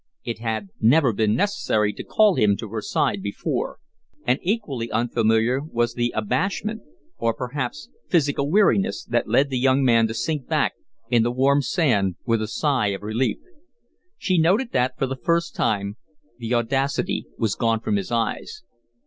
It 0.23 0.39
had 0.39 0.69
never 0.79 1.13
been 1.13 1.35
necessary 1.35 1.93
to 1.93 2.03
call 2.03 2.33
him 2.33 2.57
to 2.57 2.69
her 2.69 2.81
side 2.81 3.21
before; 3.21 3.77
and 4.25 4.39
equally 4.41 4.89
unfamiliar 4.91 5.61
was 5.61 5.93
the 5.93 6.11
abashment, 6.17 6.81
or 7.19 7.35
perhaps 7.35 7.87
physical 8.09 8.49
weariness, 8.49 9.05
that 9.05 9.27
led 9.29 9.51
the 9.51 9.59
young 9.59 9.83
man 9.83 10.07
to 10.07 10.15
sink 10.15 10.47
back 10.47 10.73
in 11.11 11.21
the 11.21 11.29
warm 11.31 11.61
sand 11.61 12.15
with 12.25 12.41
a 12.41 12.47
sigh 12.47 12.87
of 12.87 13.03
relief. 13.03 13.37
She 14.17 14.39
noted 14.39 14.71
that, 14.71 14.97
for 14.97 15.05
the 15.05 15.15
first 15.23 15.53
time, 15.55 15.97
the 16.39 16.51
audacity 16.55 17.27
was 17.37 17.53
gone 17.53 17.79
from 17.79 17.95
his 17.95 18.11
eyes. 18.11 18.63